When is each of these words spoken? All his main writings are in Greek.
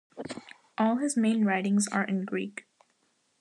All 0.79 0.95
his 0.95 1.15
main 1.15 1.45
writings 1.45 1.87
are 1.87 2.03
in 2.03 2.25
Greek. 2.25 2.65